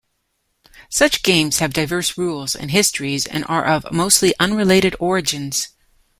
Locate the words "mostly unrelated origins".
3.91-5.67